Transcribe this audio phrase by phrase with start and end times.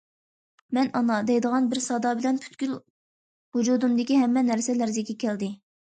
[0.77, 5.57] «مەن- ئانا» دەيدىغان بىر سادا بىلەن پۈتكۈل ۋۇجۇدۇمدىكى ھەممە نەرسە لەرزىگە كەلدى.